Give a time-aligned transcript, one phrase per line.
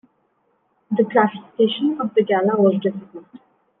[0.89, 3.25] The classification of the galah was difficult.